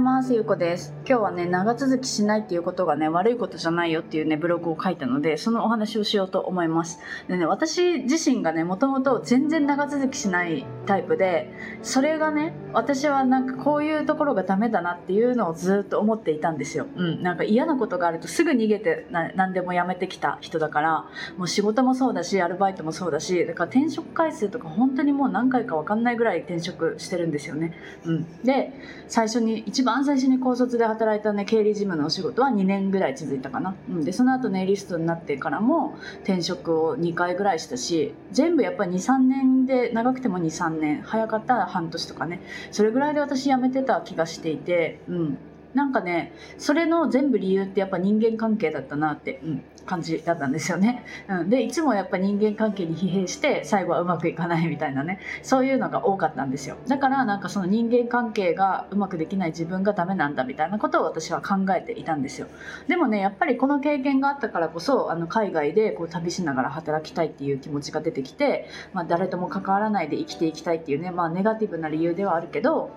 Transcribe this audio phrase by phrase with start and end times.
[0.00, 0.32] ます。
[0.32, 0.94] ゆうこです。
[1.06, 6.98] 今日はね長続きしないっていうことがね悪いことじゃないよっていうねブログを書いたのでそのお話をしようと思います。
[7.28, 11.52] でね私自身がねもともと全然長続きしないタイプで
[11.82, 16.86] それがね私はなんかこういうところがダメだなっていうのをずっと思っていたんですよ。
[16.96, 17.22] うん。
[17.22, 21.04] なんか嫌なことがあるとすぐ逃げてな何でもやめてきた人だから
[21.36, 27.74] もう仕事もそうだしアルバイトもそうだしだから転職回数とか本当にもう何回か分かんないぐらい転職してるんですよね。
[28.04, 28.42] うん。
[28.42, 28.72] で
[29.08, 42.40] 最初に一番最初に高卒で働いたね経理事務のお仕事は2年ぐらい続いたかな、うん、でその後ネイリストになってからも転職を2回ぐらいしたし全部やっぱり23年で長くても23年早かったら半年とかね。
[42.70, 45.38] それぐらいで私辞めてた気がしていてうん。
[45.74, 55.20] なんかねそれの全部理由ってやっぱ人間関係だったなって、うん、感じだったんですよね、うん、でいつもやっぱ人間関係に疲弊して最後はうまくいかないみたいなね。
[55.42, 56.76] そういうのが多かったんですよ。
[56.86, 62.46] だからなんかその人間関係がうまくできない自分がダメなんだみたいなことを私は考えていたんですよ。
[62.88, 72.90] でもねやっぱりこの経験があったからこそあの海外でこう旅しながら働きたいっていう気持ちが出てきて、まあ、誰とも関わらないで生きていきたいっていうね、まあ、ネガティブな理由ではあるけど、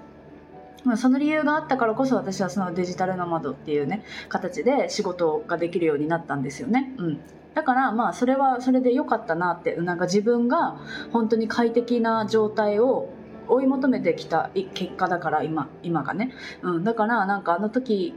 [0.98, 6.94] その理由があったからこそ私はそのデジタルノマドっていうね形で仕事ができるようになったんですよね。
[6.98, 7.20] うん。
[7.54, 10.78] だからまあそれはそれで良かったなってなんか自分が
[11.12, 13.10] 本当に快適な状態を
[13.48, 18.14] 追い求めてきた結果だから今今がね、うん、だからなんかあの時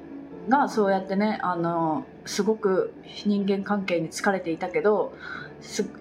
[0.48, 5.14] がそうやってねあのすごく人間関係に疲れていたけど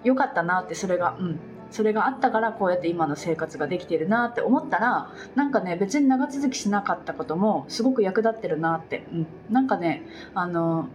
[0.04, 1.40] 良かったなってそれが、うん、
[1.70, 10.02] それがあったからこうやって今の生活ができてるなって思ったらなんかね別に長続きしなかったこともすごく役立ってるなって、うん、なんかね
[10.34, 10.88] あの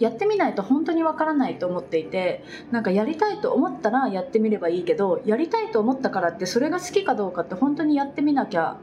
[0.00, 8.76] やってみないと本当にわからないと思っていてなんかやりたいと思ったらやってみればいいけどやりたいと思ったからってそれが好きかどうかって本当にやってみなきゃ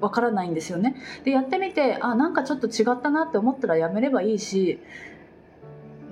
[0.00, 0.96] わからないんですよね。
[1.24, 4.80] でやってみてあなんかちょっと違ったなって思ったらやめればいいし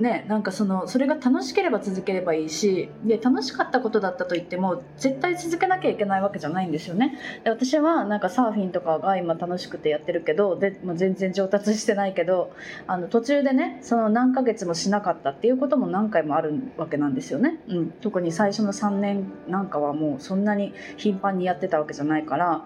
[0.01, 7.19] ね、なんかそのそれが楽しければ続ければいいしで楽しかったことだったと言っても絶対続けなきゃいけないわけじゃないんですよね。
[7.45, 12.53] で私はなんかサーフィンとかが今楽しくてやってるけどで、も全然上達してないけど
[12.87, 22.65] あの途中でねその何ヶ月もしなかったっていうことも何回もあるわけなんですよね、うん、特に最初の3年なんかはもうそんなに頻繁にやってたわけじゃないから。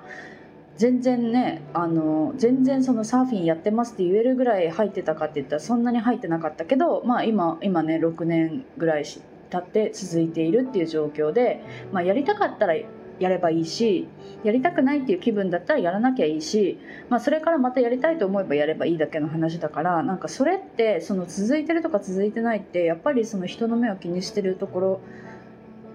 [0.77, 12.75] 全然ねあの全然そのサーフィンやってますって言えるぐらい入ってたかって言ったらそんなに入ってなかったけど、まあ今、今ね6年ぐらい経って続いているっていう状況で、まあ、やりたかったら
[13.21, 14.09] やればいいし
[14.43, 25.01] やりたくないっていう気分だったらやらなきゃいいし、まあ、それからまたやりたいと思えばやればいいだけの話だからなんかそれってその続いてるとか続いてないってやっぱりその人の目を気にしてるところ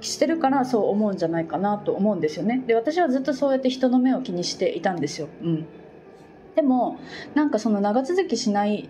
[0.02, 2.64] してるからそう思うんじゃないかなと思うんですよね。
[2.66, 5.66] で私はずっとそうやって人の目を気にしていたんですよ、うん、
[6.56, 7.00] でも
[7.36, 8.90] なんかその長続きしない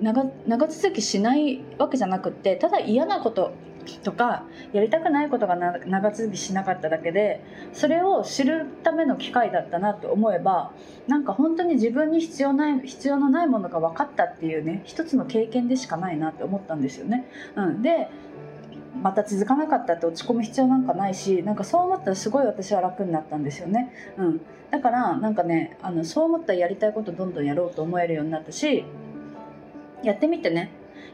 [0.00, 3.52] 長長続きしないわけじゃなくってただ嫌なこと
[4.02, 7.40] とかやりたくないことが長続きしなかっただけで
[7.72, 10.72] それを知るための機会だったなと思えば
[11.06, 17.30] なんか本当に自分に必要ない必要のないものが分かったっていうね一つの経験でしかないなって思ったんですよね。
[17.54, 18.08] うん、で
[19.02, 24.40] また続かなかったって落ち込む必要なんかないしなんかそう思ったらすごい私は楽になったんですよね、うん、
[24.70, 28.84] だからなんかねあのそう思ったらやりたいことどんどんやろうと思えるようになったし
[30.02, 30.70] やってみてね。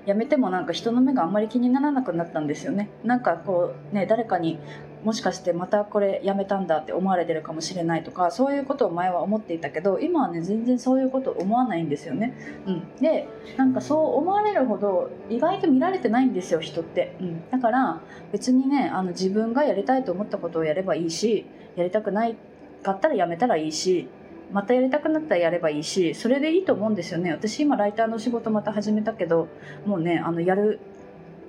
[0.06, 2.90] やめてもなんか人の目があんまり気にならなくなったんですよね。
[3.04, 4.58] なんかこうね誰かに
[5.04, 12.34] もしかしてまたこれやめたんだって思われてるかもしれないとかそういうことを前は思っていたけど今はね全然そういうこと思わないんですよね、
[12.66, 18.00] うん、でなんかそう思われるほど意外と見られてないんですよ人って、うん、だから
[18.32, 21.46] 別にねあの自分がやりたいと思ったことをやればいいし
[21.76, 22.36] やりたくない
[22.82, 24.08] かったらやめたらいいし
[24.52, 27.30] またやりたくなったらやればいいしそれでいいと思うんですよね。
[27.30, 29.48] 私今ライターの仕事また始めたけど
[29.86, 30.78] もうねあのやる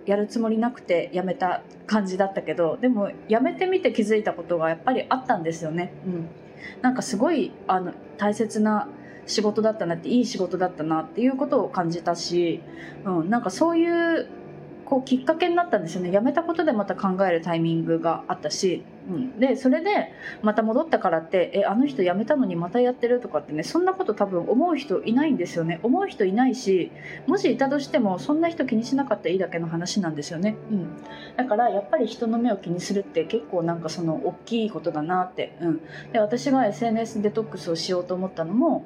[0.05, 5.93] やるつもりなくて辞めた感じだったけどでも辞めてみて気づいたことがやっぱりあったんですよね。
[6.05, 6.27] うん、
[6.81, 8.87] なんかすごいあの大切な
[9.25, 12.61] 仕事だったなっていい仕事だったなっていうことを感じたし、
[13.05, 14.27] うん、なんかそういう
[14.93, 16.11] こうきっかけになったんですよね。
[16.11, 20.13] 辞めたことでまた考えるタイミングがあったし、うん、でそれで
[20.43, 25.79] また戻ったからってえあの人辞めたのにまたやってるとかってねそんなこと多分思う人いないんですよね。
[25.81, 26.91] 思う人いないし
[27.25, 30.87] もしいたとしてもそんな人気にしなかったらいいだけの話なんですよね、うん、
[31.37, 35.81] だからやっぱり人の目を気にするって結構なんかその大きいことだなって、うん、
[36.11, 38.85] で私が SNS デトックスをしようと思ったのも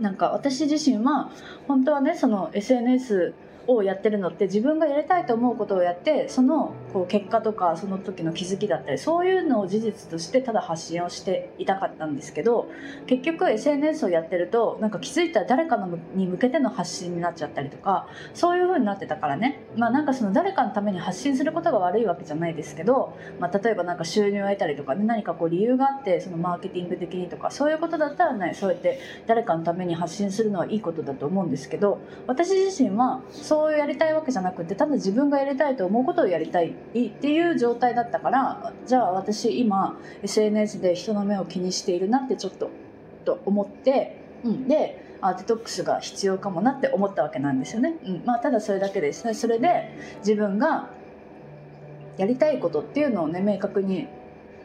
[0.00, 1.30] なんか私自身は
[1.68, 3.34] 本当はねその SNS
[3.66, 12.68] をやってるのって自分がやりたいと思うことをやってそのこう結果とかその時の気づきだったりそういうのを事実としてただ発信をしていたかったんですけど
[13.06, 19.63] 結局 SNS をやってるとなんか気づいたら誰かのに向けての発信になっちゃったりとかそういう風になってたからね。
[19.76, 42.70] まあなんかその誰かのために発信することが悪いわけじゃないですけど、まあ、例えばなんか収入を得たりとかね何かこう理由があってそのマーケティング的にとかそういうことだったらねそうやって誰かのために発信するのはいいことだと思うんですけど私自身はそうやりたいわけじゃなくてただ自分がやりたいと思うことをやりたいっていう状態だったからじゃあ私今 SNS で人の目を気にしているなってちょっと
[43.24, 48.22] と思って、うん、であデトックスが必要かもなって思ったわけなんですよね、うん。
[48.24, 49.26] まあ、ただそれだけです。
[49.26, 50.90] ねそれで自分が
[52.16, 54.06] やりたいことっていうのをね明確に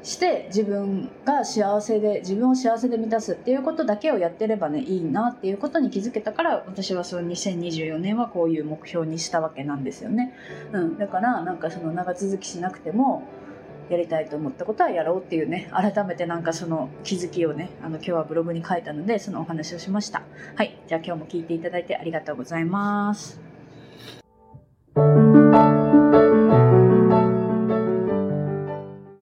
[0.04, 10.34] して自分が幸せで自分を幸せで満たすっていうことだけをやってればねいいなっていうことに気づけたから私はその2024年はこういう目標にしたわけなんですよね、
[10.72, 13.24] うん、だからなんかその長続きしなくても
[13.90, 20.24] やりたいと思ったことはやろうっていうね改めてなんかその気づきをねあの今日はブログに書いたのでそのお話をしました。
[20.56, 20.78] はい。
[20.88, 23.49] じゃあ今日も聞いていただいてありがとうございます。